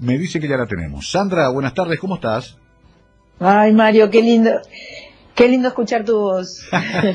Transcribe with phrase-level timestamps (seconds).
[0.00, 1.10] Me dice que ya la tenemos.
[1.10, 2.56] Sandra, buenas tardes, ¿cómo estás?
[3.38, 4.50] Ay, Mario, qué lindo.
[5.34, 6.66] Qué lindo escuchar tu voz.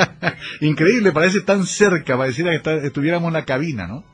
[0.60, 4.04] Increíble, parece tan cerca, pareciera que estuviéramos en la cabina, ¿no?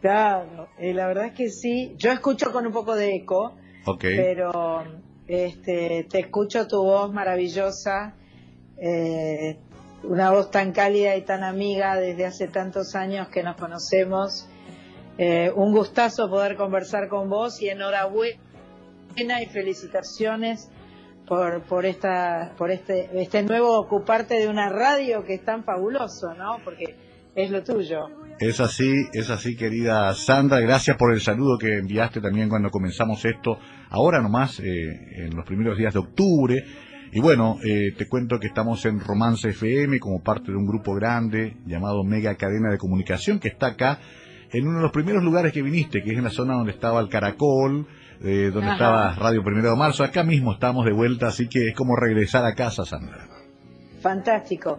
[0.00, 1.94] Claro, eh, la verdad es que sí.
[1.98, 3.56] Yo escucho con un poco de eco,
[4.00, 4.84] pero
[5.26, 8.14] este, te escucho tu voz maravillosa,
[8.78, 9.58] eh,
[10.02, 14.48] una voz tan cálida y tan amiga desde hace tantos años que nos conocemos.
[15.18, 18.36] Eh, un gustazo poder conversar con vos y enhorabuena
[19.42, 20.70] y felicitaciones
[21.26, 26.34] por, por, esta, por este, este nuevo ocuparte de una radio que es tan fabuloso,
[26.34, 26.58] ¿no?
[26.62, 26.94] Porque
[27.34, 28.08] es lo tuyo.
[28.38, 30.60] Es así, es así, querida Sandra.
[30.60, 33.58] Gracias por el saludo que enviaste también cuando comenzamos esto,
[33.88, 36.62] ahora nomás, eh, en los primeros días de octubre.
[37.12, 40.94] Y bueno, eh, te cuento que estamos en Romance FM como parte de un grupo
[40.94, 44.00] grande llamado Mega Cadena de Comunicación que está acá
[44.52, 47.00] en uno de los primeros lugares que viniste, que es en la zona donde estaba
[47.00, 47.86] el Caracol,
[48.22, 50.04] eh, donde estaba Radio Primero de Marzo.
[50.04, 53.28] Acá mismo estamos de vuelta, así que es como regresar a casa, Sandra.
[54.00, 54.78] Fantástico.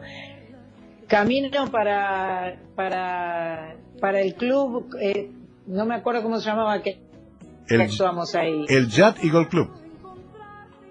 [1.07, 5.31] Camino para, para, para el club, eh,
[5.65, 6.99] no me acuerdo cómo se llamaba, que
[7.69, 8.65] el, actuamos ahí.
[8.67, 9.69] El Yacht Eagle Club.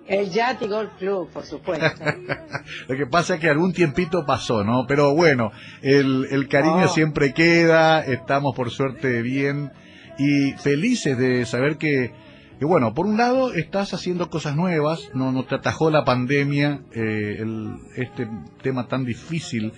[0.09, 2.05] El Yacht Golf Club, por supuesto.
[2.89, 4.87] Lo que pasa es que algún tiempito pasó, ¿no?
[4.87, 5.51] Pero bueno,
[5.83, 6.89] el, el cariño oh.
[6.89, 9.73] siempre queda, estamos por suerte bien
[10.19, 12.13] y felices de saber que,
[12.59, 16.83] que, bueno, por un lado estás haciendo cosas nuevas, no, no te atajó la pandemia,
[16.93, 18.29] eh, el, este
[18.63, 19.73] tema tan difícil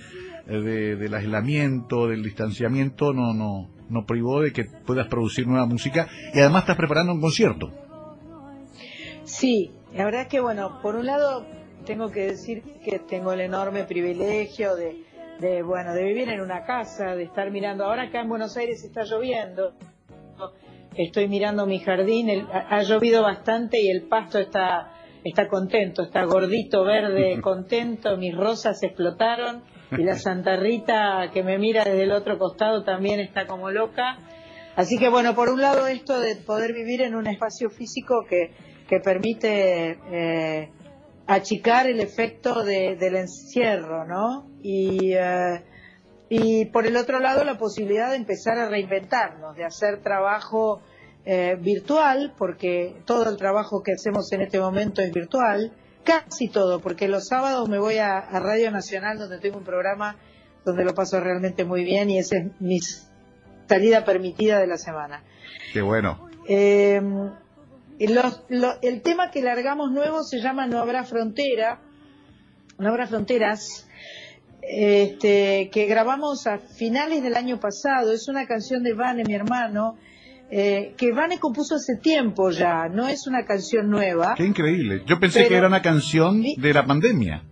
[0.46, 6.06] eh, del aislamiento, del distanciamiento, no, no, no privó de que puedas producir nueva música
[6.34, 7.72] y además estás preparando un concierto.
[9.24, 11.47] Sí, la verdad es que, bueno, por un lado
[11.84, 15.05] tengo que decir que tengo el enorme privilegio de,
[15.41, 17.84] de, bueno, de vivir en una casa, de estar mirando.
[17.84, 19.72] Ahora acá en Buenos Aires está lloviendo.
[20.95, 24.92] Estoy mirando mi jardín, ha llovido bastante y el pasto está,
[25.25, 28.17] está contento, está gordito, verde, contento.
[28.17, 33.20] Mis rosas explotaron y la Santa Rita que me mira desde el otro costado también
[33.20, 34.18] está como loca.
[34.77, 38.52] Así que bueno, por un lado esto de poder vivir en un espacio físico que,
[38.88, 40.70] que permite eh,
[41.26, 44.50] achicar el efecto del encierro, ¿no?
[44.62, 45.62] Y, eh,
[46.30, 50.80] y por el otro lado la posibilidad de empezar a reinventarnos, de hacer trabajo
[51.24, 55.72] eh, virtual, porque todo el trabajo que hacemos en este momento es virtual,
[56.02, 60.16] casi todo, porque los sábados me voy a, Radio Nacional donde tengo un programa
[60.64, 62.78] donde lo paso realmente muy bien y esa es mi
[63.68, 65.22] salida permitida de la semana.
[65.74, 66.26] Qué bueno.
[66.48, 67.02] Eh,
[67.98, 71.81] el tema que largamos nuevo se llama No habrá frontera,
[72.79, 73.89] No habrá fronteras,
[74.63, 78.13] este, que grabamos a finales del año pasado.
[78.13, 79.97] Es una canción de Vane, mi hermano,
[80.51, 84.35] eh, que Vane compuso hace tiempo ya, no es una canción nueva.
[84.36, 85.03] Qué increíble.
[85.07, 87.42] Yo pensé que era una canción de la pandemia.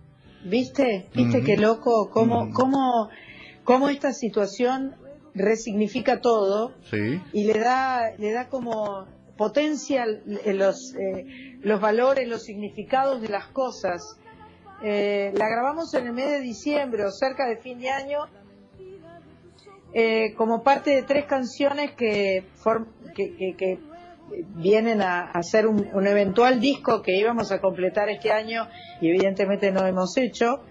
[0.45, 1.07] ¿Viste?
[1.13, 2.09] ¿Viste qué loco?
[2.09, 3.09] ¿Cómo, cómo,
[3.63, 4.95] cómo esta situación
[5.33, 7.21] resignifica todo sí.
[7.33, 9.05] y le da, le da como
[9.37, 14.17] potencia los, eh, los valores, los significados de las cosas.
[14.83, 18.19] Eh, la grabamos en el mes de diciembre o cerca de fin de año
[19.93, 22.43] eh, como parte de tres canciones que,
[23.15, 23.79] que,
[24.55, 28.67] vienen a, hacer un, eventual disco que íbamos a completar este año
[28.99, 30.61] y evidentemente no hemos hecho.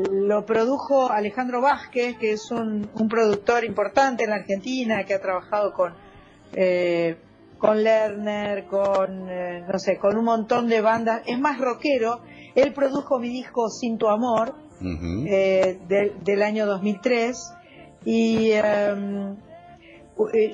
[0.00, 5.20] lo produjo Alejandro Vázquez, que es un, un productor importante en la Argentina, que ha
[5.20, 5.94] trabajado con
[6.52, 7.16] eh,
[7.58, 11.22] con Lerner, con, eh, no sé, con un montón de bandas.
[11.26, 12.22] Es más rockero.
[12.54, 15.78] Él produjo mi disco Sin tu Amor, eh,
[16.24, 17.52] del año 2003.
[18.04, 19.36] Y em,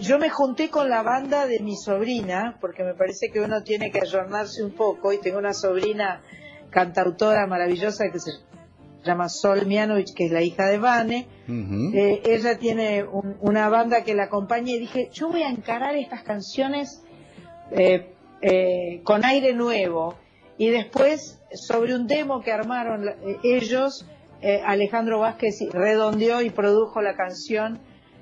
[0.01, 3.91] yo me junté con la banda de mi sobrina, porque me parece que uno tiene
[3.91, 5.13] que ayornarse un poco.
[5.13, 6.23] Y tengo una sobrina
[6.71, 8.31] cantautora maravillosa que se
[9.07, 11.27] llama Sol Mianovich, que es la hija de Vane.
[11.49, 13.05] Eh, ella tiene
[13.41, 17.03] una banda que la acompaña y dije, yo voy a encarar estas canciones
[17.71, 20.15] eh, eh, con aire nuevo.
[20.59, 23.05] Y después, sobre un demo que armaron
[23.43, 24.07] ellos,
[24.65, 27.81] Alejandro Vázquez redondeó y produjo la canción.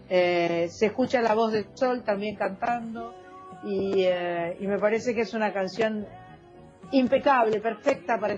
[0.08, 3.14] se escucha la voz de Sol también cantando.
[3.64, 6.06] Y, y me parece que es una canción
[6.91, 8.35] impecable, perfecta para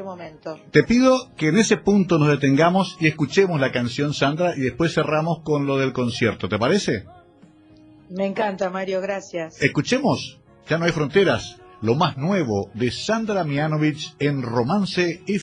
[0.00, 0.58] este momento.
[0.70, 4.94] Te pido que en ese punto nos detengamos y escuchemos la canción Sandra y después
[4.94, 7.04] cerramos con lo del concierto, ¿te parece?
[8.08, 9.60] Me encanta, Mario, gracias.
[9.62, 15.22] Escuchemos, ya no hay fronteras, lo más nuevo de Sandra Mianovich en Romance